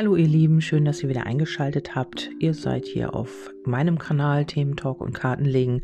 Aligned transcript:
Hallo 0.00 0.16
ihr 0.16 0.28
Lieben, 0.28 0.62
schön, 0.62 0.86
dass 0.86 1.02
ihr 1.02 1.10
wieder 1.10 1.26
eingeschaltet 1.26 1.94
habt. 1.94 2.30
Ihr 2.38 2.54
seid 2.54 2.86
hier 2.86 3.14
auf 3.14 3.50
meinem 3.66 3.98
Kanal 3.98 4.46
Themen 4.46 4.74
Talk 4.74 5.02
und 5.02 5.12
Kartenlegen 5.12 5.82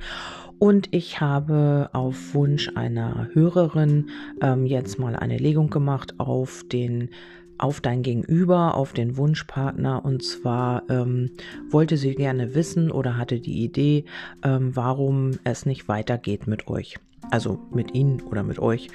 und 0.59 0.89
ich 0.91 1.21
habe 1.21 1.91
auf 1.93 2.33
Wunsch 2.33 2.71
einer 2.77 3.29
Hörerin 3.35 4.09
ähm, 4.41 4.65
jetzt 4.65 4.99
mal 4.99 5.17
eine 5.17 5.37
Legung 5.37 5.69
gemacht 5.69 6.15
auf 6.17 6.65
den 6.65 7.11
auf 7.59 7.83
dein 7.83 8.03
Gegenüber, 8.03 8.75
auf 8.75 8.95
den 8.95 9.19
Wunschpartner. 9.19 10.03
Und 10.03 10.23
zwar 10.23 10.85
ähm, 10.89 11.33
wollte 11.69 11.99
sie 11.99 12.15
gerne 12.15 12.55
wissen 12.55 12.91
oder 12.91 13.19
hatte 13.19 13.39
die 13.39 13.65
Idee, 13.65 14.07
ähm, 14.43 14.75
warum 14.75 15.33
es 15.45 15.67
nicht 15.67 15.89
weitergeht 15.89 16.47
mit 16.47 16.69
euch 16.69 16.97
also 17.31 17.59
mit 17.71 17.95
Ihnen 17.95 18.21
oder 18.23 18.43
mit 18.43 18.59
euch, 18.59 18.89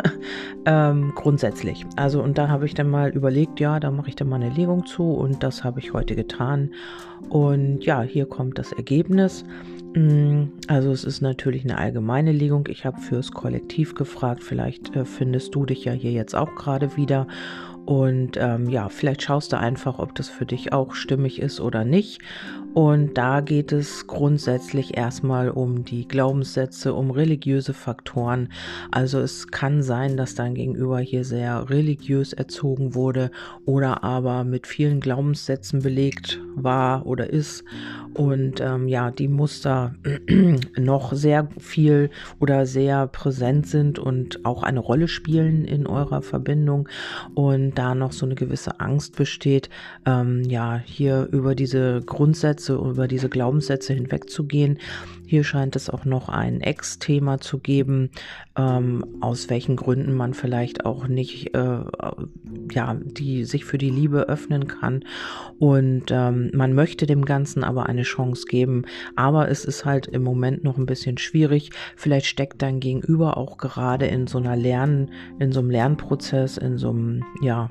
ähm, 0.66 1.12
grundsätzlich. 1.14 1.84
Also 1.96 2.22
und 2.22 2.38
da 2.38 2.48
habe 2.48 2.66
ich 2.66 2.74
dann 2.74 2.90
mal 2.90 3.10
überlegt, 3.10 3.60
ja, 3.60 3.80
da 3.80 3.90
mache 3.90 4.08
ich 4.08 4.16
dann 4.16 4.28
mal 4.28 4.36
eine 4.36 4.50
Legung 4.50 4.86
zu 4.86 5.12
und 5.12 5.42
das 5.42 5.64
habe 5.64 5.80
ich 5.80 5.92
heute 5.92 6.14
getan. 6.14 6.70
Und 7.28 7.84
ja, 7.84 8.02
hier 8.02 8.26
kommt 8.26 8.58
das 8.58 8.72
Ergebnis. 8.72 9.44
Mm, 9.94 10.44
also 10.66 10.90
es 10.90 11.04
ist 11.04 11.20
natürlich 11.20 11.64
eine 11.64 11.78
allgemeine 11.78 12.32
Legung. 12.32 12.66
Ich 12.68 12.84
habe 12.84 13.00
fürs 13.00 13.32
Kollektiv 13.32 13.94
gefragt. 13.94 14.42
Vielleicht 14.42 14.94
äh, 14.94 15.04
findest 15.04 15.54
du 15.54 15.64
dich 15.66 15.84
ja 15.84 15.92
hier 15.92 16.12
jetzt 16.12 16.34
auch 16.34 16.54
gerade 16.54 16.96
wieder. 16.96 17.26
Und 17.86 18.38
ähm, 18.38 18.68
ja, 18.70 18.88
vielleicht 18.88 19.22
schaust 19.22 19.52
du 19.52 19.58
einfach, 19.58 19.98
ob 19.98 20.14
das 20.14 20.28
für 20.28 20.46
dich 20.46 20.72
auch 20.72 20.94
stimmig 20.94 21.40
ist 21.40 21.60
oder 21.60 21.84
nicht. 21.84 22.20
Und 22.74 23.16
da 23.16 23.40
geht 23.40 23.70
es 23.70 24.08
grundsätzlich 24.08 24.96
erstmal 24.96 25.48
um 25.48 25.84
die 25.84 26.08
Glaubenssätze, 26.08 26.92
um 26.92 27.12
religiöse 27.12 27.72
Faktoren. 27.72 28.48
Also 28.90 29.20
es 29.20 29.46
kann 29.48 29.82
sein, 29.82 30.16
dass 30.16 30.34
dein 30.34 30.54
Gegenüber 30.54 30.98
hier 30.98 31.24
sehr 31.24 31.70
religiös 31.70 32.32
erzogen 32.32 32.96
wurde 32.96 33.30
oder 33.64 34.02
aber 34.02 34.42
mit 34.42 34.66
vielen 34.66 34.98
Glaubenssätzen 34.98 35.82
belegt 35.82 36.40
war 36.56 37.06
oder 37.06 37.30
ist. 37.30 37.64
Und 38.14 38.60
ähm, 38.60 38.88
ja, 38.88 39.12
die 39.12 39.28
Muster 39.28 39.94
noch 40.76 41.12
sehr 41.12 41.48
viel 41.58 42.10
oder 42.40 42.66
sehr 42.66 43.06
präsent 43.06 43.68
sind 43.68 44.00
und 44.00 44.44
auch 44.44 44.64
eine 44.64 44.80
Rolle 44.80 45.06
spielen 45.06 45.64
in 45.64 45.86
eurer 45.86 46.22
Verbindung. 46.22 46.88
Und 47.34 47.73
da 47.74 47.94
noch 47.94 48.12
so 48.12 48.26
eine 48.26 48.34
gewisse 48.34 48.80
Angst 48.80 49.16
besteht, 49.16 49.68
ähm, 50.06 50.42
ja, 50.44 50.80
hier 50.84 51.28
über 51.30 51.54
diese 51.54 52.00
Grundsätze 52.04 52.74
über 52.74 53.08
diese 53.08 53.28
Glaubenssätze 53.28 53.92
hinwegzugehen. 53.92 54.78
Hier 55.26 55.44
scheint 55.44 55.76
es 55.76 55.88
auch 55.88 56.04
noch 56.04 56.28
ein 56.28 56.60
Ex-Thema 56.60 57.40
zu 57.40 57.58
geben, 57.58 58.10
ähm, 58.56 59.04
aus 59.20 59.50
welchen 59.50 59.76
Gründen 59.76 60.14
man 60.14 60.34
vielleicht 60.34 60.84
auch 60.84 61.08
nicht, 61.08 61.54
äh, 61.54 61.78
ja, 62.70 62.94
die 63.02 63.44
sich 63.44 63.64
für 63.64 63.78
die 63.78 63.90
Liebe 63.90 64.28
öffnen 64.28 64.66
kann. 64.66 65.04
Und 65.58 66.04
ähm, 66.10 66.50
man 66.52 66.74
möchte 66.74 67.06
dem 67.06 67.24
Ganzen 67.24 67.64
aber 67.64 67.86
eine 67.86 68.02
Chance 68.02 68.44
geben. 68.48 68.84
Aber 69.16 69.48
es 69.48 69.64
ist 69.64 69.84
halt 69.84 70.06
im 70.06 70.22
Moment 70.22 70.64
noch 70.64 70.78
ein 70.78 70.86
bisschen 70.86 71.18
schwierig. 71.18 71.70
Vielleicht 71.96 72.26
steckt 72.26 72.62
dein 72.62 72.80
Gegenüber 72.80 73.36
auch 73.36 73.58
gerade 73.58 74.06
in 74.06 74.26
so 74.26 74.38
einer 74.38 74.56
Lern, 74.56 75.10
in 75.38 75.52
so 75.52 75.60
einem 75.60 75.70
Lernprozess, 75.70 76.58
in 76.58 76.78
so 76.78 76.90
einem, 76.90 77.24
ja, 77.40 77.68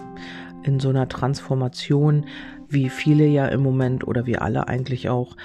in 0.63 0.79
so 0.79 0.89
einer 0.89 1.07
Transformation, 1.07 2.25
wie 2.69 2.89
viele 2.89 3.25
ja 3.27 3.45
im 3.47 3.61
Moment 3.61 4.07
oder 4.07 4.25
wie 4.25 4.37
alle 4.37 4.67
eigentlich 4.67 5.09
auch. 5.09 5.35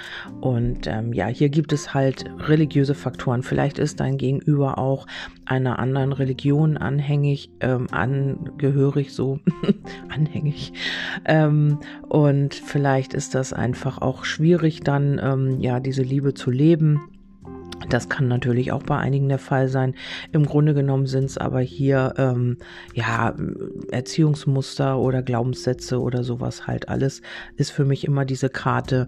Und 0.41 0.87
ähm, 0.87 1.13
ja, 1.13 1.27
hier 1.27 1.49
gibt 1.49 1.71
es 1.71 1.93
halt 1.93 2.25
religiöse 2.39 2.95
Faktoren. 2.95 3.43
Vielleicht 3.43 3.79
ist 3.79 3.99
dein 3.99 4.17
Gegenüber 4.17 4.77
auch 4.77 5.05
einer 5.45 5.79
anderen 5.79 6.11
Religion 6.11 6.77
anhängig, 6.77 7.51
ähm, 7.59 7.87
angehörig, 7.91 9.13
so 9.13 9.39
anhängig. 10.09 10.73
Ähm, 11.25 11.79
und 12.07 12.55
vielleicht 12.55 13.13
ist 13.13 13.35
das 13.35 13.53
einfach 13.53 13.99
auch 13.99 14.25
schwierig, 14.25 14.81
dann 14.81 15.19
ähm, 15.23 15.59
ja 15.59 15.79
diese 15.79 16.03
Liebe 16.03 16.33
zu 16.33 16.51
leben 16.51 17.01
das 17.87 18.09
kann 18.09 18.27
natürlich 18.27 18.71
auch 18.71 18.83
bei 18.83 18.97
einigen 18.97 19.29
der 19.29 19.39
Fall 19.39 19.69
sein. 19.69 19.95
Im 20.31 20.45
Grunde 20.45 20.73
genommen 20.73 21.07
sind 21.07 21.25
es 21.25 21.37
aber 21.37 21.61
hier 21.61 22.13
ähm, 22.17 22.57
ja 22.93 23.35
Erziehungsmuster 23.91 24.99
oder 24.99 25.21
Glaubenssätze 25.21 25.99
oder 26.01 26.23
sowas 26.23 26.67
halt 26.67 26.89
alles 26.89 27.21
ist 27.55 27.71
für 27.71 27.85
mich 27.85 28.05
immer 28.05 28.25
diese 28.25 28.49
Karte, 28.49 29.07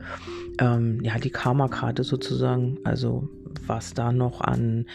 ähm, 0.60 1.00
ja 1.02 1.18
die 1.18 1.30
Karma-Karte 1.30 2.04
sozusagen. 2.04 2.78
Also 2.84 3.28
was 3.68 3.94
da 3.94 4.12
noch 4.12 4.42
an 4.42 4.86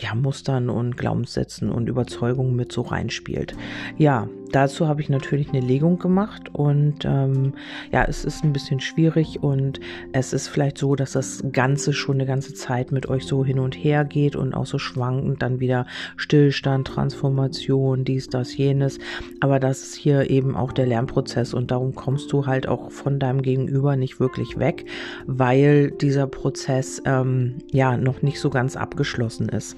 ja, 0.00 0.14
Mustern 0.14 0.68
und 0.68 0.96
Glaubenssätzen 0.96 1.70
und 1.70 1.88
Überzeugungen 1.88 2.54
mit 2.54 2.70
so 2.72 2.82
reinspielt. 2.82 3.54
Ja, 3.96 4.28
dazu 4.52 4.88
habe 4.88 5.00
ich 5.00 5.08
natürlich 5.08 5.48
eine 5.48 5.60
Legung 5.60 5.98
gemacht 5.98 6.50
und 6.52 7.04
ähm, 7.04 7.54
ja, 7.92 8.04
es 8.04 8.24
ist 8.24 8.44
ein 8.44 8.52
bisschen 8.52 8.80
schwierig 8.80 9.42
und 9.42 9.80
es 10.12 10.32
ist 10.32 10.48
vielleicht 10.48 10.78
so, 10.78 10.94
dass 10.96 11.12
das 11.12 11.42
Ganze 11.52 11.92
schon 11.92 12.16
eine 12.16 12.26
ganze 12.26 12.54
Zeit 12.54 12.92
mit 12.92 13.08
euch 13.08 13.24
so 13.24 13.44
hin 13.44 13.58
und 13.58 13.74
her 13.74 14.04
geht 14.04 14.36
und 14.36 14.54
auch 14.54 14.66
so 14.66 14.78
schwankend, 14.78 15.42
dann 15.42 15.60
wieder 15.60 15.86
Stillstand, 16.16 16.86
Transformation, 16.86 18.04
dies, 18.04 18.28
das, 18.28 18.56
jenes. 18.56 18.98
Aber 19.40 19.60
das 19.60 19.82
ist 19.82 19.94
hier 19.94 20.30
eben 20.30 20.56
auch 20.56 20.72
der 20.72 20.86
Lernprozess 20.86 21.54
und 21.54 21.70
darum 21.70 21.94
kommst 21.94 22.32
du 22.32 22.46
halt 22.46 22.68
auch 22.68 22.90
von 22.90 23.18
deinem 23.18 23.42
Gegenüber 23.42 23.96
nicht 23.96 24.20
wirklich 24.20 24.58
weg, 24.58 24.86
weil 25.26 25.90
dieser 25.90 26.26
Prozess 26.26 27.02
ähm, 27.04 27.56
ja 27.72 27.96
noch 27.96 28.22
nicht 28.22 28.40
so 28.40 28.50
ganz 28.50 28.76
abgeschlossen 28.76 29.48
ist. 29.48 29.76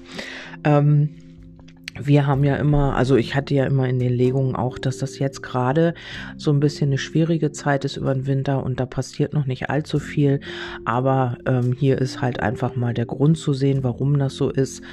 Ähm, 0.63 1.09
wir 2.01 2.27
haben 2.27 2.43
ja 2.43 2.55
immer, 2.55 2.95
also 2.95 3.15
ich 3.15 3.35
hatte 3.35 3.53
ja 3.53 3.65
immer 3.65 3.87
in 3.87 3.99
den 3.99 4.13
Legungen 4.13 4.55
auch, 4.55 4.77
dass 4.77 4.97
das 4.97 5.19
jetzt 5.19 5.41
gerade 5.41 5.93
so 6.37 6.51
ein 6.51 6.59
bisschen 6.59 6.89
eine 6.89 6.97
schwierige 6.97 7.51
Zeit 7.51 7.85
ist 7.85 7.97
über 7.97 8.13
den 8.13 8.27
Winter 8.27 8.63
und 8.63 8.79
da 8.79 8.85
passiert 8.85 9.33
noch 9.33 9.45
nicht 9.45 9.69
allzu 9.69 9.99
viel. 9.99 10.39
Aber 10.85 11.37
ähm, 11.45 11.75
hier 11.77 11.99
ist 11.99 12.21
halt 12.21 12.39
einfach 12.39 12.75
mal 12.75 12.93
der 12.93 13.05
Grund 13.05 13.37
zu 13.37 13.53
sehen, 13.53 13.83
warum 13.83 14.17
das 14.17 14.35
so 14.35 14.49
ist. 14.49 14.83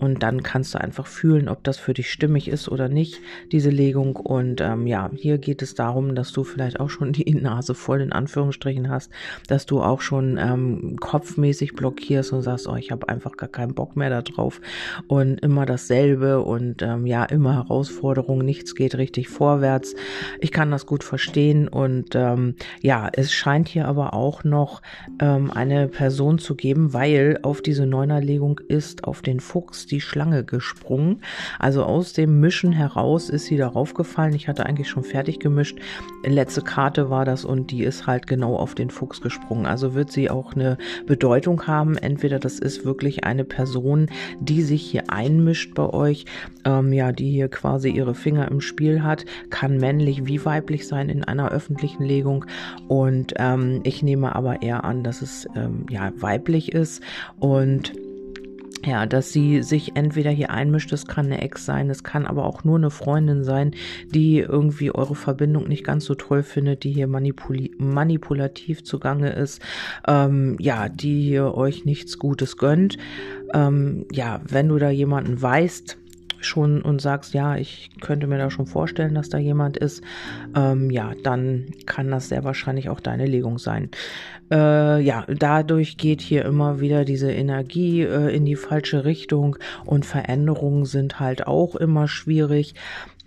Und 0.00 0.22
dann 0.22 0.42
kannst 0.42 0.72
du 0.72 0.80
einfach 0.80 1.06
fühlen, 1.06 1.50
ob 1.50 1.62
das 1.62 1.76
für 1.76 1.92
dich 1.92 2.10
stimmig 2.10 2.48
ist 2.48 2.70
oder 2.70 2.88
nicht, 2.88 3.20
diese 3.52 3.68
Legung. 3.68 4.16
Und 4.16 4.62
ähm, 4.62 4.86
ja, 4.86 5.10
hier 5.14 5.36
geht 5.36 5.60
es 5.60 5.74
darum, 5.74 6.14
dass 6.14 6.32
du 6.32 6.42
vielleicht 6.42 6.80
auch 6.80 6.88
schon 6.88 7.12
die 7.20 7.34
Nase 7.34 7.74
voll 7.74 8.00
in 8.00 8.12
Anführungsstrichen 8.12 8.88
hast, 8.88 9.10
dass 9.46 9.66
du 9.66 9.82
auch 9.82 10.00
schon 10.00 10.38
ähm, 10.38 10.96
kopfmäßig 10.98 11.74
blockierst 11.74 12.32
und 12.32 12.40
sagst, 12.40 12.66
oh, 12.66 12.76
ich 12.76 12.90
habe 12.90 13.10
einfach 13.10 13.36
gar 13.36 13.50
keinen 13.50 13.74
Bock 13.74 13.94
mehr 13.94 14.08
darauf. 14.08 14.62
Und 15.06 15.40
immer 15.40 15.66
dasselbe 15.66 16.40
und 16.40 16.80
ähm, 16.80 17.06
ja, 17.06 17.24
immer 17.24 17.54
Herausforderungen, 17.54 18.46
nichts 18.46 18.74
geht 18.74 18.96
richtig 18.96 19.28
vorwärts. 19.28 19.94
Ich 20.40 20.50
kann 20.50 20.70
das 20.70 20.86
gut 20.86 21.04
verstehen. 21.04 21.68
Und 21.68 22.14
ähm, 22.14 22.54
ja, 22.80 23.10
es 23.12 23.34
scheint 23.34 23.68
hier 23.68 23.86
aber 23.86 24.14
auch 24.14 24.44
noch 24.44 24.80
ähm, 25.20 25.50
eine 25.50 25.88
Person 25.88 26.38
zu 26.38 26.54
geben, 26.54 26.94
weil 26.94 27.38
auf 27.42 27.60
diese 27.60 27.84
Neunerlegung 27.84 28.60
ist 28.68 29.04
auf 29.04 29.20
den 29.20 29.40
Fuchs 29.40 29.89
die 29.90 30.00
Schlange 30.00 30.44
gesprungen. 30.44 31.22
Also 31.58 31.84
aus 31.84 32.12
dem 32.12 32.40
Mischen 32.40 32.72
heraus 32.72 33.28
ist 33.28 33.46
sie 33.46 33.56
darauf 33.56 33.94
gefallen. 33.94 34.34
Ich 34.34 34.48
hatte 34.48 34.66
eigentlich 34.66 34.88
schon 34.88 35.04
fertig 35.04 35.38
gemischt. 35.38 35.78
Letzte 36.24 36.62
Karte 36.62 37.10
war 37.10 37.24
das 37.24 37.44
und 37.44 37.70
die 37.70 37.82
ist 37.82 38.06
halt 38.06 38.26
genau 38.26 38.56
auf 38.56 38.74
den 38.74 38.90
Fuchs 38.90 39.20
gesprungen. 39.20 39.66
Also 39.66 39.94
wird 39.94 40.10
sie 40.12 40.30
auch 40.30 40.54
eine 40.54 40.78
Bedeutung 41.06 41.66
haben. 41.66 41.96
Entweder 41.96 42.38
das 42.38 42.58
ist 42.58 42.84
wirklich 42.84 43.24
eine 43.24 43.44
Person, 43.44 44.08
die 44.40 44.62
sich 44.62 44.82
hier 44.82 45.10
einmischt 45.10 45.74
bei 45.74 45.88
euch, 45.88 46.24
ähm, 46.64 46.92
ja, 46.92 47.12
die 47.12 47.30
hier 47.30 47.48
quasi 47.48 47.90
ihre 47.90 48.14
Finger 48.14 48.50
im 48.50 48.60
Spiel 48.60 49.02
hat, 49.02 49.24
kann 49.50 49.78
männlich 49.78 50.26
wie 50.26 50.44
weiblich 50.44 50.86
sein 50.86 51.08
in 51.08 51.24
einer 51.24 51.50
öffentlichen 51.50 52.04
Legung. 52.04 52.44
Und 52.88 53.34
ähm, 53.36 53.80
ich 53.84 54.02
nehme 54.02 54.34
aber 54.34 54.62
eher 54.62 54.84
an, 54.84 55.02
dass 55.02 55.22
es 55.22 55.46
ähm, 55.54 55.86
ja 55.90 56.12
weiblich 56.16 56.72
ist 56.72 57.02
und 57.38 57.92
ja, 58.84 59.06
dass 59.06 59.32
sie 59.32 59.62
sich 59.62 59.96
entweder 59.96 60.30
hier 60.30 60.50
einmischt, 60.50 60.92
das 60.92 61.06
kann 61.06 61.26
eine 61.26 61.42
Ex 61.42 61.64
sein, 61.66 61.90
es 61.90 62.02
kann 62.02 62.26
aber 62.26 62.44
auch 62.44 62.64
nur 62.64 62.78
eine 62.78 62.90
Freundin 62.90 63.44
sein, 63.44 63.74
die 64.08 64.38
irgendwie 64.38 64.94
eure 64.94 65.14
Verbindung 65.14 65.68
nicht 65.68 65.84
ganz 65.84 66.04
so 66.04 66.14
toll 66.14 66.42
findet, 66.42 66.84
die 66.84 66.92
hier 66.92 67.06
manipul 67.06 67.70
manipulativ 67.78 68.82
zugange 68.82 69.30
ist, 69.30 69.60
ähm, 70.06 70.56
ja, 70.58 70.88
die 70.88 71.22
hier 71.22 71.54
euch 71.54 71.84
nichts 71.84 72.18
Gutes 72.18 72.56
gönnt. 72.56 72.96
Ähm, 73.52 74.06
ja, 74.12 74.40
wenn 74.48 74.68
du 74.68 74.78
da 74.78 74.90
jemanden 74.90 75.40
weißt, 75.40 75.98
schon 76.40 76.82
und 76.82 77.00
sagst, 77.00 77.34
ja, 77.34 77.56
ich 77.56 77.90
könnte 78.00 78.26
mir 78.26 78.38
da 78.38 78.50
schon 78.50 78.66
vorstellen, 78.66 79.14
dass 79.14 79.28
da 79.28 79.38
jemand 79.38 79.76
ist, 79.76 80.02
ähm, 80.54 80.90
ja, 80.90 81.12
dann 81.22 81.66
kann 81.86 82.10
das 82.10 82.28
sehr 82.28 82.44
wahrscheinlich 82.44 82.88
auch 82.88 83.00
deine 83.00 83.26
Legung 83.26 83.58
sein. 83.58 83.90
Äh, 84.50 85.00
ja, 85.00 85.24
dadurch 85.28 85.96
geht 85.96 86.20
hier 86.20 86.44
immer 86.44 86.80
wieder 86.80 87.04
diese 87.04 87.30
Energie 87.30 88.02
äh, 88.02 88.34
in 88.34 88.44
die 88.44 88.56
falsche 88.56 89.04
Richtung 89.04 89.56
und 89.84 90.04
Veränderungen 90.04 90.86
sind 90.86 91.20
halt 91.20 91.46
auch 91.46 91.76
immer 91.76 92.08
schwierig. 92.08 92.74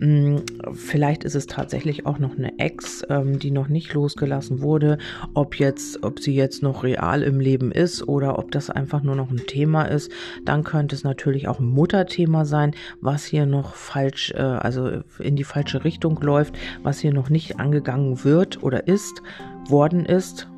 Hm, 0.00 0.42
vielleicht 0.72 1.22
ist 1.22 1.36
es 1.36 1.46
tatsächlich 1.46 2.04
auch 2.04 2.18
noch 2.18 2.36
eine 2.36 2.58
Ex, 2.58 3.04
ähm, 3.08 3.38
die 3.38 3.52
noch 3.52 3.68
nicht 3.68 3.94
losgelassen 3.94 4.60
wurde. 4.60 4.98
Ob 5.34 5.58
jetzt, 5.58 6.02
ob 6.02 6.18
sie 6.18 6.34
jetzt 6.34 6.62
noch 6.62 6.82
real 6.82 7.22
im 7.22 7.38
Leben 7.38 7.70
ist 7.70 8.06
oder 8.06 8.38
ob 8.38 8.50
das 8.50 8.70
einfach 8.70 9.02
nur 9.02 9.14
noch 9.14 9.30
ein 9.30 9.46
Thema 9.46 9.84
ist. 9.84 10.10
Dann 10.44 10.64
könnte 10.64 10.96
es 10.96 11.04
natürlich 11.04 11.46
auch 11.46 11.60
ein 11.60 11.68
Mutterthema 11.68 12.44
sein, 12.44 12.72
was 13.04 13.24
hier 13.24 13.44
noch 13.44 13.74
falsch, 13.74 14.32
äh, 14.32 14.40
also 14.40 15.02
in 15.18 15.36
die 15.36 15.44
falsche 15.44 15.84
Richtung 15.84 16.18
läuft, 16.20 16.56
was 16.82 16.98
hier 16.98 17.12
noch 17.12 17.28
nicht 17.28 17.60
angegangen 17.60 18.24
wird 18.24 18.62
oder 18.62 18.88
ist, 18.88 19.22
worden 19.68 20.06
ist. 20.06 20.48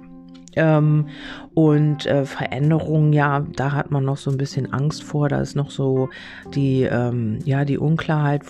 Ähm, 0.55 1.09
und 1.57 2.05
äh, 2.05 2.27
Veränderungen, 2.27 3.15
ja, 3.15 3.41
da 3.57 3.73
hat 3.73 3.91
man 3.91 4.05
noch 4.05 4.19
so 4.19 4.31
ein 4.31 4.37
bisschen 4.37 4.75
Angst 4.75 5.03
vor. 5.03 5.31
Da 5.31 5.41
ist 5.41 5.57
noch 5.57 5.71
so 5.71 6.11
die, 6.55 6.83
ähm, 6.83 7.39
ja, 7.47 7.65
die 7.65 7.79
Unklarheit, 7.79 8.43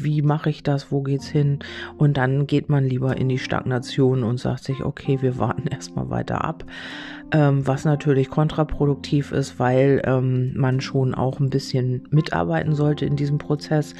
wie 0.00 0.20
mache 0.20 0.50
ich 0.50 0.64
das, 0.64 0.90
wo 0.90 1.00
geht's 1.02 1.28
hin? 1.28 1.60
Und 1.96 2.16
dann 2.16 2.48
geht 2.48 2.68
man 2.68 2.82
lieber 2.82 3.16
in 3.16 3.28
die 3.28 3.38
Stagnation 3.38 4.24
und 4.24 4.40
sagt 4.40 4.64
sich, 4.64 4.84
okay, 4.84 5.18
wir 5.20 5.38
warten 5.38 5.68
erstmal 5.70 6.10
weiter 6.10 6.44
ab. 6.44 6.64
Ähm, 7.30 7.64
was 7.68 7.84
natürlich 7.84 8.28
kontraproduktiv 8.30 9.30
ist, 9.30 9.60
weil 9.60 10.02
ähm, 10.04 10.52
man 10.56 10.80
schon 10.80 11.14
auch 11.14 11.38
ein 11.38 11.50
bisschen 11.50 12.08
mitarbeiten 12.10 12.74
sollte 12.74 13.06
in 13.06 13.14
diesem 13.14 13.38
Prozess. 13.38 13.94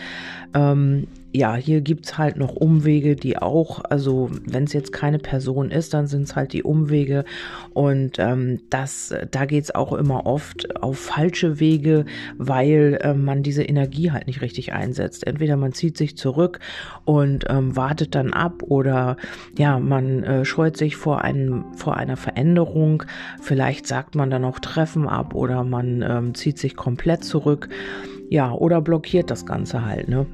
Ähm, 0.54 1.06
ja, 1.32 1.54
hier 1.54 1.80
gibt's 1.80 2.18
halt 2.18 2.36
noch 2.36 2.56
Umwege, 2.56 3.14
die 3.14 3.38
auch, 3.38 3.84
also 3.88 4.30
wenn 4.46 4.64
es 4.64 4.72
jetzt 4.72 4.92
keine 4.92 5.20
Person 5.20 5.70
ist, 5.70 5.94
dann 5.94 6.08
sind 6.08 6.22
es 6.22 6.34
halt 6.34 6.52
die 6.52 6.64
Umwege. 6.64 7.24
Und 7.72 8.18
ähm, 8.18 8.39
das, 8.70 9.14
da 9.30 9.44
geht's 9.44 9.74
auch 9.74 9.92
immer 9.92 10.26
oft 10.26 10.82
auf 10.82 10.98
falsche 10.98 11.60
Wege, 11.60 12.04
weil 12.38 12.98
äh, 13.02 13.14
man 13.14 13.42
diese 13.42 13.62
Energie 13.62 14.10
halt 14.10 14.26
nicht 14.26 14.40
richtig 14.40 14.72
einsetzt. 14.72 15.26
Entweder 15.26 15.56
man 15.56 15.72
zieht 15.72 15.96
sich 15.96 16.16
zurück 16.16 16.60
und 17.04 17.44
ähm, 17.48 17.76
wartet 17.76 18.14
dann 18.14 18.32
ab 18.32 18.62
oder 18.62 19.16
ja, 19.58 19.78
man 19.78 20.22
äh, 20.22 20.44
scheut 20.44 20.76
sich 20.76 20.96
vor, 20.96 21.22
einem, 21.22 21.64
vor 21.74 21.96
einer 21.96 22.16
Veränderung. 22.16 23.02
Vielleicht 23.40 23.86
sagt 23.86 24.14
man 24.14 24.30
dann 24.30 24.44
auch 24.44 24.58
Treffen 24.58 25.08
ab 25.08 25.34
oder 25.34 25.64
man 25.64 26.02
ähm, 26.02 26.34
zieht 26.34 26.58
sich 26.58 26.76
komplett 26.76 27.24
zurück. 27.24 27.68
Ja, 28.28 28.52
oder 28.52 28.80
blockiert 28.80 29.30
das 29.30 29.44
Ganze 29.44 29.84
halt, 29.84 30.08
ne? 30.08 30.26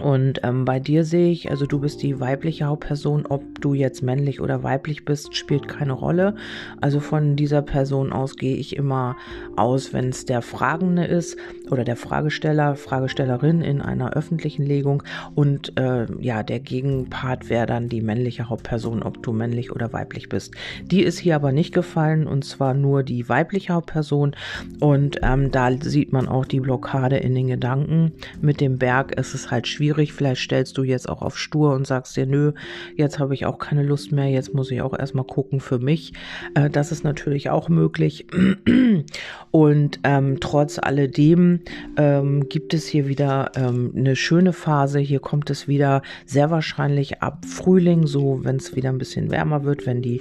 Und 0.00 0.40
ähm, 0.42 0.64
bei 0.64 0.80
dir 0.80 1.04
sehe 1.04 1.30
ich, 1.30 1.50
also 1.50 1.66
du 1.66 1.80
bist 1.80 2.02
die 2.02 2.20
weibliche 2.20 2.66
Hauptperson, 2.66 3.26
ob 3.26 3.42
du 3.60 3.74
jetzt 3.74 4.02
männlich 4.02 4.40
oder 4.40 4.62
weiblich 4.62 5.04
bist, 5.04 5.36
spielt 5.36 5.68
keine 5.68 5.92
Rolle. 5.92 6.34
Also 6.80 7.00
von 7.00 7.36
dieser 7.36 7.62
Person 7.62 8.12
aus 8.12 8.36
gehe 8.36 8.56
ich 8.56 8.76
immer 8.76 9.16
aus, 9.56 9.92
wenn 9.92 10.08
es 10.10 10.24
der 10.24 10.42
Fragende 10.42 11.04
ist 11.04 11.36
oder 11.70 11.84
der 11.84 11.96
Fragesteller, 11.96 12.76
Fragestellerin 12.76 13.62
in 13.62 13.80
einer 13.80 14.12
öffentlichen 14.14 14.64
Legung 14.64 15.02
und 15.34 15.78
äh, 15.78 16.06
ja, 16.20 16.42
der 16.42 16.60
Gegenpart 16.60 17.50
wäre 17.50 17.66
dann 17.66 17.88
die 17.88 18.00
männliche 18.00 18.48
Hauptperson, 18.48 19.02
ob 19.02 19.22
du 19.22 19.32
männlich 19.32 19.72
oder 19.72 19.92
weiblich 19.92 20.28
bist. 20.28 20.54
Die 20.86 21.02
ist 21.02 21.18
hier 21.18 21.34
aber 21.36 21.52
nicht 21.52 21.74
gefallen 21.74 22.26
und 22.26 22.44
zwar 22.44 22.74
nur 22.74 23.02
die 23.02 23.28
weibliche 23.28 23.72
Hauptperson 23.72 24.34
und 24.80 25.18
ähm, 25.22 25.50
da 25.50 25.70
sieht 25.80 26.12
man 26.12 26.28
auch 26.28 26.44
die 26.44 26.60
Blockade 26.60 27.16
in 27.16 27.34
den 27.34 27.48
Gedanken. 27.48 28.12
Mit 28.40 28.60
dem 28.60 28.78
Berg 28.78 29.12
ist 29.18 29.34
es 29.34 29.50
halt 29.50 29.66
schwierig 29.66 29.87
schwierig. 29.88 30.12
Vielleicht 30.12 30.42
stellst 30.42 30.76
du 30.76 30.82
jetzt 30.82 31.08
auch 31.08 31.22
auf 31.22 31.38
stur 31.38 31.74
und 31.74 31.86
sagst 31.86 32.16
dir, 32.16 32.26
nö, 32.26 32.52
jetzt 32.96 33.18
habe 33.18 33.34
ich 33.34 33.46
auch 33.46 33.58
keine 33.58 33.82
Lust 33.82 34.12
mehr, 34.12 34.28
jetzt 34.28 34.52
muss 34.54 34.70
ich 34.70 34.82
auch 34.82 34.96
erstmal 34.96 35.24
gucken 35.24 35.60
für 35.60 35.78
mich. 35.78 36.12
Äh, 36.54 36.68
das 36.68 36.92
ist 36.92 37.04
natürlich 37.04 37.48
auch 37.50 37.68
möglich. 37.68 38.26
Und 39.50 40.00
ähm, 40.04 40.40
trotz 40.40 40.78
alledem 40.78 41.60
ähm, 41.96 42.48
gibt 42.48 42.74
es 42.74 42.86
hier 42.86 43.08
wieder 43.08 43.52
ähm, 43.56 43.92
eine 43.96 44.14
schöne 44.14 44.52
Phase. 44.52 44.98
Hier 44.98 45.20
kommt 45.20 45.48
es 45.48 45.66
wieder 45.66 46.02
sehr 46.26 46.50
wahrscheinlich 46.50 47.22
ab 47.22 47.46
Frühling, 47.46 48.06
so 48.06 48.40
wenn 48.42 48.56
es 48.56 48.76
wieder 48.76 48.90
ein 48.90 48.98
bisschen 48.98 49.30
wärmer 49.30 49.64
wird, 49.64 49.86
wenn 49.86 50.02
die 50.02 50.20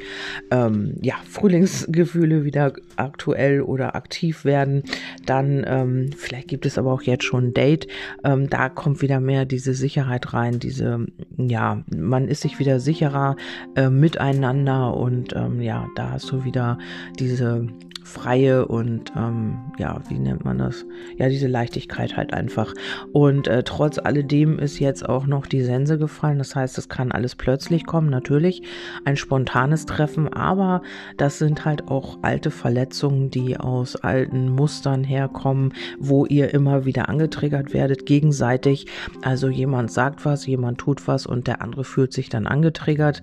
ähm, 0.50 0.96
ja, 1.02 1.16
Frühlingsgefühle 1.30 2.46
wieder 2.46 2.72
aktuell 2.96 3.62
oder 3.62 3.96
aktiv 3.96 4.46
werden. 4.46 4.84
Dann 5.26 5.66
ähm, 5.68 6.12
vielleicht 6.16 6.48
gibt 6.48 6.66
es 6.66 6.78
aber 6.78 6.94
auch 6.94 7.02
jetzt 7.02 7.26
schon 7.26 7.48
ein 7.48 7.54
Date. 7.54 7.88
Ähm, 8.24 8.50
da 8.50 8.70
kommt 8.70 9.02
wieder 9.02 9.20
mehr 9.20 9.46
die 9.46 9.57
diese 9.58 9.74
Sicherheit 9.74 10.34
rein, 10.34 10.60
diese, 10.60 11.08
ja, 11.36 11.84
man 11.96 12.28
ist 12.28 12.42
sich 12.42 12.60
wieder 12.60 12.80
sicherer 12.80 13.36
äh, 13.76 13.90
miteinander 13.90 14.96
und 14.96 15.34
ähm, 15.36 15.62
ja, 15.62 15.88
da 15.96 16.12
hast 16.12 16.32
du 16.32 16.46
wieder 16.46 16.78
diese 17.18 17.68
freie 18.08 18.66
und 18.66 19.12
ähm, 19.16 19.60
ja, 19.78 20.02
wie 20.08 20.18
nennt 20.18 20.46
man 20.46 20.58
das? 20.58 20.86
Ja, 21.18 21.28
diese 21.30 21.48
Leichtigkeit 21.48 22.16
halt 22.16 22.34
einfach. 22.34 22.74
Und 23.12 23.48
äh, 23.48 23.64
trotz 23.64 24.00
alledem 24.00 24.58
ist 24.60 24.80
jetzt 24.80 25.08
auch 25.08 25.28
noch 25.28 25.46
die 25.46 25.62
Sense 25.62 25.98
gefallen. 25.98 26.38
Das 26.38 26.56
heißt, 26.56 26.78
es 26.78 26.90
kann 26.90 27.12
alles 27.12 27.36
plötzlich 27.36 27.86
kommen, 27.86 28.10
natürlich 28.10 28.64
ein 29.04 29.18
spontanes 29.18 29.86
Treffen, 29.86 30.32
aber 30.32 30.82
das 31.18 31.38
sind 31.38 31.66
halt 31.66 31.90
auch 31.90 32.20
alte 32.22 32.50
Verletzungen, 32.50 33.30
die 33.30 33.58
aus 33.58 33.96
alten 33.98 34.50
Mustern 34.50 35.04
herkommen, 35.04 35.74
wo 36.00 36.26
ihr 36.26 36.54
immer 36.54 36.86
wieder 36.86 37.10
angetriggert 37.10 37.74
werdet 37.74 38.06
gegenseitig. 38.06 38.88
Also 39.22 39.50
jemand 39.50 39.92
sagt 39.92 40.26
was, 40.26 40.46
jemand 40.46 40.78
tut 40.78 41.08
was 41.08 41.26
und 41.26 41.48
der 41.48 41.62
andere 41.62 41.84
fühlt 41.84 42.14
sich 42.14 42.30
dann 42.30 42.48
angetriggert. 42.48 43.22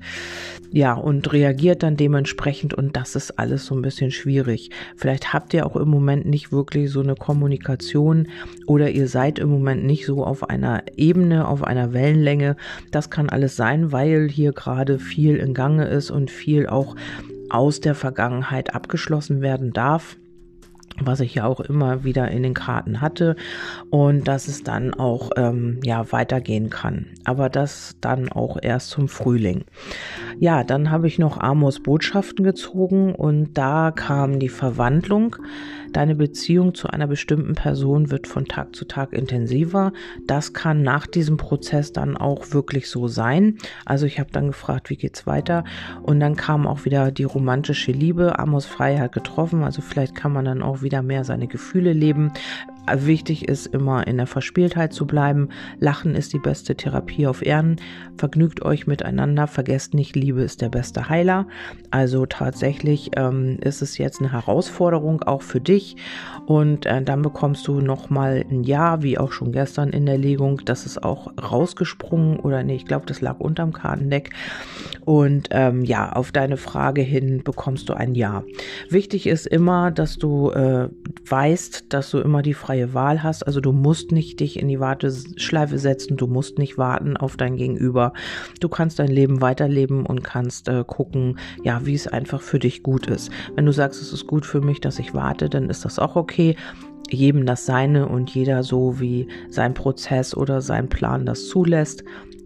Ja, 0.71 0.95
und 0.95 1.33
reagiert 1.33 1.83
dann 1.83 1.97
dementsprechend 1.97 2.75
und 2.75 2.97
das 2.97 3.17
ist 3.17 3.39
alles 3.39 3.65
so 3.67 3.75
ein 3.75 3.83
bisschen 3.83 4.11
schwierig. 4.11 4.71
Vielleicht 4.97 5.33
habt 5.33 5.55
ihr 5.55 5.67
auch 5.67 5.77
im 5.77 5.89
Moment 5.89 6.27
nicht 6.27 6.53
wirklich 6.53 6.91
so 6.91 7.01
eine 7.01 7.15
Kommunikation 7.15 8.29
oder 8.67 8.91
ihr 8.91 9.09
seid 9.09 9.39
im 9.39 9.51
Moment 9.51 9.85
nicht 9.85 10.07
so 10.07 10.25
auf 10.25 10.49
einer 10.49 10.83
Ebene, 10.97 11.47
auf 11.49 11.65
einer 11.65 11.93
Wellenlänge. 11.93 12.57
Das 12.91 13.11
kann 13.11 13.29
alles 13.29 13.57
sein, 13.57 13.93
weil 13.93 14.29
hier 14.29 14.53
gerade 14.53 14.99
viel 14.99 15.37
in 15.37 15.55
Gange 15.55 15.87
ist 15.87 16.11
und 16.11 16.31
viel 16.31 16.67
auch 16.67 16.97
aus 17.51 17.81
der 17.81 17.95
Vergangenheit 17.95 18.75
abgeschlossen 18.75 19.41
werden 19.41 19.73
darf 19.73 20.17
was 21.01 21.21
ich 21.21 21.35
ja 21.35 21.47
auch 21.47 21.61
immer 21.61 22.05
wieder 22.05 22.31
in 22.31 22.43
den 22.43 22.55
Karten 22.55 23.01
hatte 23.01 23.37
und 23.91 24.29
dass 24.29 24.49
es 24.49 24.63
dann 24.63 24.95
auch 24.95 25.31
ähm, 25.37 25.81
ja 25.83 26.13
weitergehen 26.13 26.71
kann. 26.71 27.07
Aber 27.25 27.49
das 27.49 27.97
dann 28.01 28.31
auch 28.31 28.59
erst 28.61 28.91
zum 28.91 29.09
Frühling. 29.09 29.65
Ja, 30.39 30.65
dann 30.65 30.91
habe 30.91 31.07
ich 31.07 31.19
noch 31.19 31.39
Amos 31.39 31.81
Botschaften 31.81 32.45
gezogen 32.45 33.15
und 33.15 33.55
da 33.55 33.91
kam 33.91 34.39
die 34.39 34.49
Verwandlung. 34.49 35.37
Deine 35.93 36.17
Beziehung 36.17 36.75
zu 36.75 36.89
einer 36.89 37.07
bestimmten 37.07 37.55
Person 37.55 38.11
wird 38.11 38.27
von 38.27 38.47
Tag 38.47 38.75
zu 38.75 38.85
Tag 38.85 39.13
intensiver. 39.13 39.93
Das 40.27 40.53
kann 40.53 40.83
nach 40.83 41.07
diesem 41.07 41.37
Prozess 41.37 41.93
dann 41.93 42.17
auch 42.17 42.53
wirklich 42.53 42.91
so 42.91 43.07
sein. 43.07 43.59
Also 43.85 44.05
ich 44.05 44.19
habe 44.19 44.31
dann 44.33 44.49
gefragt, 44.49 44.91
wie 44.91 44.97
geht's 44.97 45.25
weiter? 45.25 45.63
Und 46.03 46.19
dann 46.19 46.35
kam 46.35 46.67
auch 46.67 46.85
wieder 46.85 47.13
die 47.13 47.23
romantische 47.23 47.93
Liebe. 47.93 48.41
Amos 48.41 48.67
Freiheit 48.67 49.13
getroffen. 49.13 49.63
Also 49.63 49.83
vielleicht 49.83 50.17
kann 50.17 50.33
man 50.33 50.45
dann 50.45 50.63
auch 50.63 50.83
wieder 50.85 51.03
mehr 51.03 51.25
seine 51.25 51.49
Gefühle 51.49 51.93
leben. 51.93 52.31
Wichtig 52.93 53.49
ist 53.49 53.67
immer 53.67 54.07
in 54.07 54.19
der 54.19 54.27
Verspieltheit 54.27 54.93
zu 54.93 55.07
bleiben. 55.07 55.49
Lachen 55.79 56.15
ist 56.15 56.35
die 56.35 56.39
beste 56.39 56.75
Therapie 56.75 57.27
auf 57.27 57.45
Erden. 57.45 57.77
Vergnügt 58.19 58.63
euch 58.63 58.87
miteinander. 58.87 59.47
Vergesst 59.47 59.95
nicht, 59.95 60.17
Liebe 60.17 60.43
ist 60.43 60.61
der 60.61 60.69
beste 60.69 61.09
Heiler. 61.09 61.47
Also 61.91 62.27
tatsächlich 62.27 63.13
ähm, 63.17 63.59
ist 63.63 63.81
es 63.81 63.97
jetzt 63.97 64.21
eine 64.21 64.33
Herausforderung 64.33 65.23
auch 65.23 65.41
für 65.41 65.61
dich. 65.61 65.97
Und 66.45 66.85
äh, 66.85 67.03
dann 67.03 67.23
bekommst 67.23 67.67
du 67.67 67.81
nochmal 67.81 68.45
ein 68.51 68.65
Ja, 68.65 69.03
wie 69.03 69.17
auch 69.17 69.33
schon 69.33 69.53
gestern 69.53 69.89
in 69.89 70.05
der 70.05 70.19
Legung. 70.19 70.61
Das 70.67 70.85
ist 70.85 71.03
auch 71.03 71.33
rausgesprungen 71.43 72.39
oder 72.39 72.63
nee, 72.63 72.77
ich 72.77 72.85
glaube, 72.85 73.07
das 73.07 73.23
lag 73.23 73.41
unterm 73.41 73.73
Kartendeck. 73.73 74.31
Und 75.07 75.49
ähm, 75.53 75.85
ja, 75.85 76.13
auf 76.13 76.33
deine 76.33 76.59
Frage 76.59 77.01
hin 77.01 77.43
bekommst 77.45 77.89
du 77.89 77.95
ein 77.95 78.15
Ja. 78.15 78.45
Wichtig 78.91 79.27
ist 79.27 79.47
immer, 79.47 79.91
dass 79.91 80.19
du 80.19 80.51
äh, 80.51 80.89
weißt, 81.27 81.87
dass 81.89 82.11
du 82.11 82.19
immer 82.19 82.43
die 82.43 82.53
Frage 82.53 82.74
freie 82.75 82.93
Wahl 82.93 83.23
hast. 83.23 83.47
Also 83.47 83.61
du 83.61 83.71
musst 83.71 84.11
nicht 84.11 84.41
dich 84.41 84.59
in 84.59 84.67
die 84.67 84.81
Warteschleife 84.81 85.79
setzen, 85.79 86.17
du 86.17 86.27
musst 86.27 86.59
nicht 86.59 86.77
warten 86.77 87.17
auf 87.17 87.37
dein 87.37 87.57
Gegenüber. 87.57 88.13
Du 88.59 88.69
kannst 88.69 88.99
dein 88.99 89.09
Leben 89.09 89.41
weiterleben 89.41 90.05
und 90.05 90.25
kannst 90.25 90.69
äh, 90.69 90.83
gucken, 90.85 91.39
ja, 91.63 91.87
wie 91.87 91.95
es 91.95 92.09
einfach 92.09 92.43
für 92.43 92.59
dich 92.59 92.83
gut 92.83 93.07
ist. 93.07 93.31
Wenn 93.55 93.67
du 93.67 93.73
sagst, 93.73 94.03
es 94.03 94.13
ist 94.13 94.27
gut 94.27 94.45
für 94.45 94.61
mich, 94.61 94.81
dass 94.81 94.99
ich 94.99 95.15
warte, 95.15 95.49
dann 95.49 95.71
ist 95.71 95.85
das 95.85 96.01
auch 96.01 96.17
okay 96.17 96.57
jedem 97.11 97.45
das 97.45 97.67
seine 97.67 98.09
und 98.09 98.31
jeder 98.31 98.63
so 98.63 98.99
wie 98.99 99.29
sein 99.51 99.75
Prozess 99.75 100.35
oder 100.35 100.63
sein 100.63 100.89
Plan 100.89 101.27
das 101.27 101.49
zulässt 101.49 102.03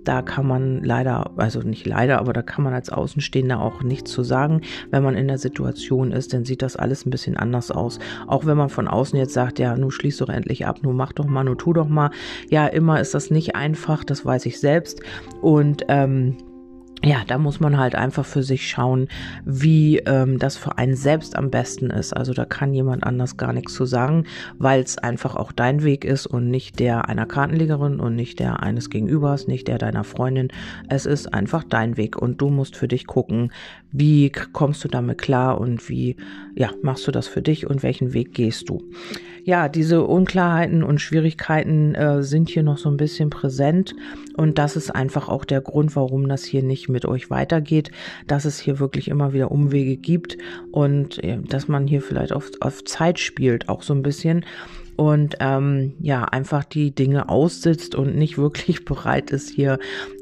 da 0.09 0.23
kann 0.23 0.47
man 0.47 0.83
leider, 0.83 1.33
also 1.37 1.61
nicht 1.61 1.87
leider, 1.87 2.19
aber 2.19 2.33
da 2.33 2.41
kann 2.41 2.65
man 2.65 2.73
als 2.73 2.89
Außenstehender 2.89 3.61
auch 3.61 3.83
nichts 3.83 4.11
zu 4.11 4.23
sagen. 4.23 4.63
Wenn 4.91 5.03
man 5.03 5.15
in 5.15 5.29
der 5.29 5.37
Situation 5.37 6.13
ist, 6.13 6.33
dann 6.33 6.47
sieht 6.47 6.63
das 6.63 6.77
alles 6.77 7.05
ein 7.05 7.11
bisschen 7.11 7.37
anders 7.37 7.71
aus. 7.71 7.99
Auch 8.27 8.47
wenn 8.47 8.57
man 8.57 8.71
von 8.71 8.89
außen 8.89 9.19
jetzt 9.19 9.35
sagt, 9.35 9.59
ja, 9.59 9.77
nun 9.77 9.91
schließ 9.91 10.17
doch 10.17 10.31
endlich 10.31 10.67
ab, 10.67 10.79
nun 10.83 10.97
mach 10.97 11.13
doch 11.13 11.27
mal, 11.27 11.45
nun 11.45 11.59
tu 11.59 11.75
doch 11.75 11.89
mal. 11.89 12.11
Ja, 12.49 12.67
immer 12.67 12.99
ist 13.01 13.13
das 13.13 13.31
nicht 13.31 13.55
einfach, 13.55 14.03
das 14.03 14.25
weiß 14.25 14.47
ich 14.47 14.59
selbst. 14.61 15.03
Und 15.43 15.85
ähm, 15.89 16.39
ja, 17.05 17.23
da 17.27 17.39
muss 17.39 17.61
man 17.61 17.79
halt 17.79 17.95
einfach 17.95 18.27
für 18.27 18.43
sich 18.43 18.69
schauen, 18.69 19.09
wie 19.45 19.99
ähm, 19.99 20.39
das 20.39 20.57
für 20.57 20.79
einen 20.79 20.97
selbst 20.97 21.37
am 21.37 21.51
besten 21.51 21.91
ist. 21.91 22.13
Also 22.13 22.33
da 22.33 22.45
kann 22.45 22.75
jemand 22.75 23.05
anders 23.05 23.37
gar 23.37 23.53
nichts 23.53 23.75
zu 23.75 23.85
sagen, 23.85 24.25
weil 24.59 24.83
es 24.83 24.99
einfach 24.99 25.37
auch 25.37 25.53
dein 25.53 25.85
Weg 25.85 26.05
ist 26.05 26.27
und 26.27 26.51
nicht 26.51 26.81
der 26.81 27.09
einer 27.09 27.27
Kartenlegerin 27.27 28.01
und 28.01 28.17
nicht 28.17 28.41
der 28.41 28.63
eines 28.63 28.91
Gegenübers, 28.91 29.47
nicht 29.47 29.69
der 29.69 29.79
deiner 29.79 30.03
Freundin. 30.03 30.49
Es 30.89 31.07
ist 31.07 31.33
einfach 31.33 31.63
dein 31.63 31.97
Weg 31.97 32.17
und 32.21 32.41
du 32.41 32.51
musst 32.51 32.77
für 32.77 32.89
dich 32.89 33.07
gucken, 33.07 33.53
wie 33.93 34.31
kommst 34.31 34.83
du 34.83 34.89
damit 34.89 35.19
klar 35.19 35.61
und 35.61 35.89
wie 35.89 36.17
ja 36.57 36.71
machst 36.83 37.07
du 37.07 37.13
das 37.13 37.29
für 37.29 37.43
dich 37.43 37.67
und 37.67 37.83
welchen 37.85 38.13
Weg 38.13 38.35
gehst 38.35 38.69
du. 38.69 38.83
Ja, 39.49 39.71
diese 39.71 40.05
Unklarheiten 40.05 40.83
und 40.83 41.01
Schwierigkeiten 41.01 41.95
äh, 41.95 42.23
sind 42.23 42.51
hier 42.51 42.63
noch 42.63 42.77
so 42.77 42.91
ein 42.91 42.99
bisschen 42.99 43.31
präsent. 43.31 43.97
Und 44.37 44.59
das 44.59 44.77
ist 44.77 44.91
einfach 44.91 45.31
auch 45.31 45.47
der 45.47 45.63
Grund, 45.63 45.97
warum 45.97 46.29
das 46.29 46.45
hier 46.45 46.63
nicht 46.63 46.91
mit 46.91 47.07
euch 47.07 47.31
weitergeht, 47.31 47.91
dass 48.27 48.45
es 48.45 48.59
hier 48.59 48.79
wirklich 48.79 49.09
immer 49.09 49.33
wieder 49.33 49.51
Umwege 49.51 49.97
gibt 49.97 50.37
und 50.71 51.25
äh, 51.25 51.39
dass 51.39 51.67
man 51.67 51.87
hier 51.87 52.03
vielleicht 52.03 52.35
auf, 52.35 52.51
auf 52.61 52.85
Zeit 52.85 53.19
spielt, 53.19 53.71
auch 53.71 53.81
so 53.81 53.95
ein 53.95 54.03
bisschen 54.03 54.45
und 54.99 55.37
ähm, 55.39 55.95
ja, 56.01 56.25
einfach 56.25 56.65
die 56.65 56.93
Dinge 56.93 57.29
aussitzt 57.29 57.95
und 57.95 58.17
nicht 58.17 58.37
wirklich 58.37 58.85
bereit 58.85 59.31
ist, 59.31 59.49
hier, 59.49 59.79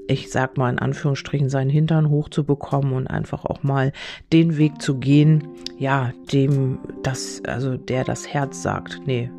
ich 0.07 0.31
sag 0.31 0.59
mal 0.59 0.71
in 0.71 0.79
Anführungsstrichen, 0.79 1.49
seinen 1.49 1.71
Hintern 1.71 2.11
hochzubekommen 2.11 2.93
und 2.93 3.07
einfach 3.07 3.47
auch 3.47 3.63
mal 3.63 3.93
den 4.35 4.59
Weg 4.59 4.83
zu 4.83 4.99
gehen, 4.99 5.49
ja, 5.79 6.13
dem 6.31 6.79
das, 7.03 7.41
also 7.47 7.79
der 7.79 8.05
das 8.05 8.29
Herz 8.29 8.63
sagt, 8.63 9.01
nee, 9.07 9.31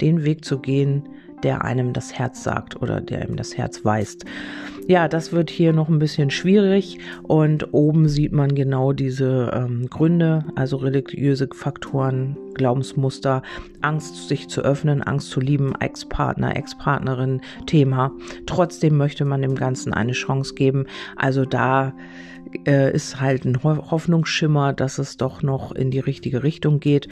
den 0.00 0.24
Weg 0.24 0.42
zu 0.42 0.58
gehen, 0.58 1.06
der 1.42 1.66
einem 1.66 1.92
das 1.92 2.14
Herz 2.14 2.42
sagt 2.42 2.80
oder 2.80 3.02
der 3.02 3.28
ihm 3.28 3.36
das 3.36 3.58
Herz 3.58 3.84
weist. 3.84 4.24
Ja, 4.88 5.06
das 5.06 5.32
wird 5.32 5.50
hier 5.50 5.74
noch 5.74 5.90
ein 5.90 5.98
bisschen 5.98 6.30
schwierig 6.30 6.98
und 7.22 7.74
oben 7.74 8.08
sieht 8.08 8.32
man 8.32 8.54
genau 8.54 8.94
diese 8.94 9.50
ähm, 9.54 9.90
Gründe, 9.90 10.46
also 10.54 10.78
religiöse 10.78 11.46
Faktoren, 11.52 12.38
Glaubensmuster, 12.54 13.42
Angst, 13.82 14.28
sich 14.28 14.48
zu 14.48 14.62
öffnen, 14.62 15.02
Angst 15.02 15.28
zu 15.28 15.40
lieben, 15.40 15.74
Ex-Partner, 15.78 16.56
Ex-Partnerin, 16.56 17.42
Thema. 17.66 18.12
Trotzdem 18.46 18.96
möchte 18.96 19.26
man 19.26 19.42
dem 19.42 19.56
Ganzen 19.56 19.92
eine 19.92 20.12
Chance 20.12 20.54
geben. 20.54 20.86
Also 21.16 21.44
da 21.44 21.92
äh, 22.66 22.90
ist 22.90 23.20
halt 23.20 23.44
ein 23.44 23.62
Hoffnungsschimmer, 23.62 24.72
dass 24.72 24.96
es 24.96 25.18
doch 25.18 25.42
noch 25.42 25.72
in 25.72 25.90
die 25.90 26.00
richtige 26.00 26.42
Richtung 26.42 26.80
geht. 26.80 27.08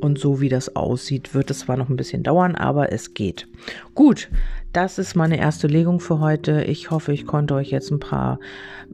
Und 0.00 0.18
so 0.18 0.40
wie 0.40 0.48
das 0.48 0.74
aussieht, 0.74 1.32
wird 1.32 1.52
es 1.52 1.60
zwar 1.60 1.76
noch 1.76 1.88
ein 1.88 1.96
bisschen 1.96 2.24
dauern, 2.24 2.56
aber 2.56 2.92
es 2.92 3.14
geht. 3.14 3.46
Gut, 3.94 4.28
das 4.72 4.98
ist 4.98 5.16
meine 5.16 5.38
erste 5.38 5.66
Legung 5.66 5.98
für 5.98 6.20
heute. 6.20 6.62
Ich 6.62 6.90
hoffe, 6.90 7.12
ich 7.12 7.26
konnte 7.26 7.54
euch 7.54 7.70
jetzt 7.70 7.90
ein 7.90 7.98
paar 7.98 8.38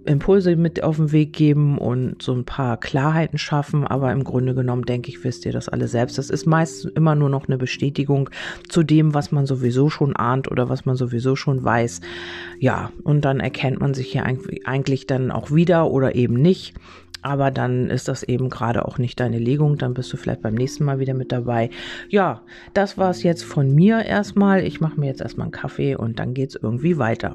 Impulse 0.06 0.56
mit 0.56 0.82
auf 0.82 0.96
den 0.96 1.12
Weg 1.12 1.34
geben 1.34 1.76
und 1.76 2.22
so 2.22 2.32
ein 2.32 2.44
paar 2.44 2.78
Klarheiten 2.78 3.38
schaffen. 3.38 3.86
Aber 3.86 4.10
im 4.12 4.24
Grunde 4.24 4.54
genommen 4.54 4.84
denke 4.84 5.10
ich, 5.10 5.22
wisst 5.22 5.44
ihr 5.44 5.52
das 5.52 5.68
alle 5.68 5.86
selbst. 5.88 6.16
Das 6.16 6.30
ist 6.30 6.46
meist 6.46 6.86
immer 6.94 7.14
nur 7.14 7.28
noch 7.28 7.46
eine 7.46 7.58
Bestätigung 7.58 8.30
zu 8.68 8.82
dem, 8.82 9.12
was 9.12 9.32
man 9.32 9.44
sowieso 9.44 9.90
schon 9.90 10.16
ahnt 10.16 10.50
oder 10.50 10.70
was 10.70 10.86
man 10.86 10.96
sowieso 10.96 11.36
schon 11.36 11.62
weiß. 11.62 12.00
Ja, 12.58 12.90
und 13.02 13.26
dann 13.26 13.40
erkennt 13.40 13.78
man 13.78 13.92
sich 13.92 14.12
hier 14.12 14.24
eigentlich 14.24 15.06
dann 15.06 15.30
auch 15.30 15.50
wieder 15.50 15.90
oder 15.90 16.14
eben 16.14 16.34
nicht 16.34 16.74
aber 17.26 17.50
dann 17.50 17.90
ist 17.90 18.06
das 18.06 18.22
eben 18.22 18.50
gerade 18.50 18.86
auch 18.86 18.98
nicht 18.98 19.18
deine 19.18 19.40
Legung. 19.40 19.78
Dann 19.78 19.94
bist 19.94 20.12
du 20.12 20.16
vielleicht 20.16 20.42
beim 20.42 20.54
nächsten 20.54 20.84
Mal 20.84 21.00
wieder 21.00 21.12
mit 21.12 21.32
dabei. 21.32 21.70
Ja, 22.08 22.42
das 22.72 22.98
war 22.98 23.10
es 23.10 23.24
jetzt 23.24 23.44
von 23.44 23.74
mir 23.74 24.04
erstmal. 24.04 24.64
Ich 24.64 24.80
mache 24.80 25.00
mir 25.00 25.06
jetzt 25.06 25.20
erstmal 25.20 25.46
einen 25.46 25.52
Kaffee 25.52 25.96
und 25.96 26.20
dann 26.20 26.34
geht 26.34 26.50
es 26.50 26.54
irgendwie 26.62 26.98
weiter. 26.98 27.34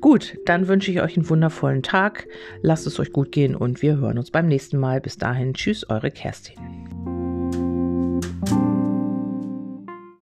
Gut, 0.00 0.38
dann 0.46 0.68
wünsche 0.68 0.92
ich 0.92 1.02
euch 1.02 1.16
einen 1.16 1.28
wundervollen 1.28 1.82
Tag. 1.82 2.28
Lasst 2.62 2.86
es 2.86 3.00
euch 3.00 3.12
gut 3.12 3.32
gehen 3.32 3.56
und 3.56 3.82
wir 3.82 3.96
hören 3.96 4.18
uns 4.18 4.30
beim 4.30 4.46
nächsten 4.46 4.78
Mal. 4.78 5.00
Bis 5.00 5.18
dahin, 5.18 5.54
tschüss, 5.54 5.90
eure 5.90 6.12
Kerstin. 6.12 7.11